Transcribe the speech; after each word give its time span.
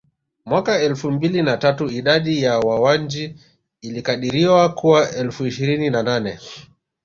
Mwaka 0.45 0.79
elfu 0.81 1.11
mbili 1.11 1.41
na 1.41 1.57
tatu 1.57 1.85
idadi 1.87 2.43
ya 2.43 2.59
Wawanji 2.59 3.35
ilikadiriwa 3.81 4.73
kuwa 4.73 5.11
elfu 5.11 5.45
ishirini 5.45 5.89
na 5.89 6.03
nane 6.03 6.39